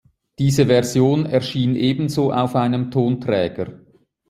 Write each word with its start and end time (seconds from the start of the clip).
Diese 0.39 0.65
Version 0.65 1.27
erschien 1.27 1.75
ebenso 1.75 2.33
auf 2.33 2.55
einem 2.55 2.89
Tonträger. 2.89 3.81